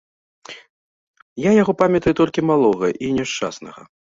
Я 1.45 1.51
яго 1.57 1.75
памятаю 1.83 2.13
толькі 2.23 2.47
малога 2.51 2.87
і 3.07 3.15
няшчаснага. 3.19 3.81